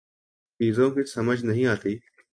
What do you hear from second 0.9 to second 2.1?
کی سمجھ نہیں آتی